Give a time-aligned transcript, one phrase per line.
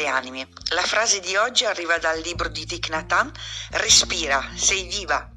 [0.00, 0.48] delle anime.
[0.70, 3.32] La frase di oggi arriva dal libro di Thich Nhat Hanh,
[3.72, 5.30] Respira, sei viva.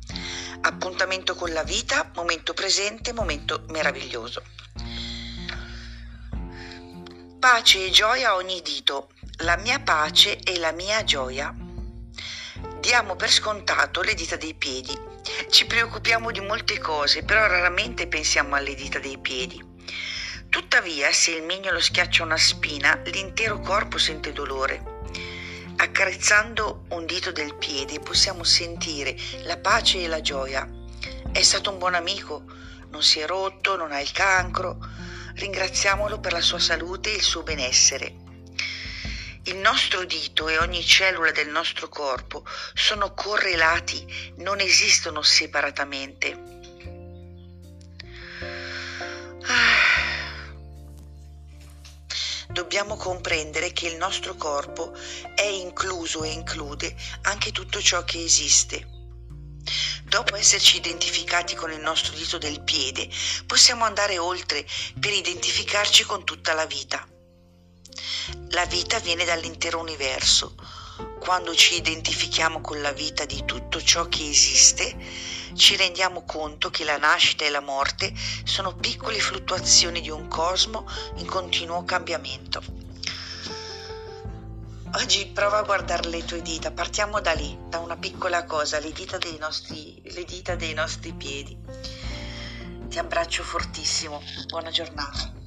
[0.62, 4.42] Appuntamento con la vita, momento presente, momento meraviglioso.
[7.40, 9.10] Pace e gioia a ogni dito,
[9.40, 11.54] la mia pace e la mia gioia.
[12.80, 14.98] Diamo per scontato le dita dei piedi.
[15.50, 19.72] Ci preoccupiamo di molte cose, però raramente pensiamo alle dita dei piedi.
[20.54, 25.02] Tuttavia, se il mignolo schiaccia una spina, l'intero corpo sente dolore.
[25.78, 30.70] Accarezzando un dito del piede possiamo sentire la pace e la gioia.
[31.32, 32.44] È stato un buon amico,
[32.92, 34.78] non si è rotto, non ha il cancro,
[35.38, 38.14] ringraziamolo per la sua salute e il suo benessere.
[39.46, 46.53] Il nostro dito e ogni cellula del nostro corpo sono correlati, non esistono separatamente.
[52.50, 54.94] Dobbiamo comprendere che il nostro corpo
[55.36, 58.88] è incluso e include anche tutto ciò che esiste.
[60.04, 63.10] Dopo esserci identificati con il nostro dito del piede,
[63.46, 64.66] possiamo andare oltre
[65.00, 67.08] per identificarci con tutta la vita.
[68.50, 70.56] La vita viene dall'intero universo.
[71.20, 74.96] Quando ci identifichiamo con la vita di tutto ciò che esiste,
[75.56, 80.88] ci rendiamo conto che la nascita e la morte sono piccole fluttuazioni di un cosmo
[81.18, 82.62] in continuo cambiamento.
[84.96, 88.92] Oggi prova a guardare le tue dita, partiamo da lì, da una piccola cosa, le
[88.92, 91.58] dita dei nostri, dita dei nostri piedi.
[92.90, 95.43] Ti abbraccio fortissimo, buona giornata.